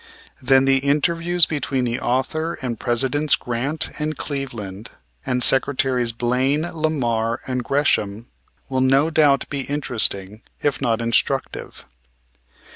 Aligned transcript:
Then 0.41 0.65
the 0.65 0.77
interviews 0.79 1.45
between 1.45 1.83
the 1.83 1.99
author 1.99 2.55
and 2.63 2.79
Presidents 2.79 3.35
Grant 3.35 3.91
and 3.99 4.17
Cleveland, 4.17 4.89
and 5.27 5.43
Secretaries 5.43 6.11
Blaine, 6.11 6.63
Lamar, 6.63 7.39
and 7.45 7.63
Gresham 7.63 8.25
will 8.67 8.81
no 8.81 9.11
doubt 9.11 9.47
be 9.51 9.59
interesting, 9.61 10.41
if 10.59 10.81
not 10.81 11.03
instructive. 11.03 11.85